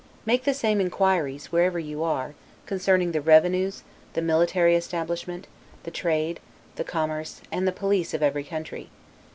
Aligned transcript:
Make 0.25 0.45
the 0.45 0.55
same 0.55 0.81
inquiries, 0.81 1.51
wherever 1.51 1.77
you 1.77 2.01
are, 2.03 2.33
concerning 2.65 3.11
the 3.11 3.21
revenues, 3.21 3.83
the 4.13 4.21
military 4.23 4.75
establishment, 4.75 5.45
the 5.83 5.91
trade, 5.91 6.39
the 6.75 6.83
commerce, 6.83 7.39
and 7.51 7.67
the 7.67 7.71
police 7.71 8.15
of 8.15 8.23
every 8.23 8.43
country. 8.43 8.89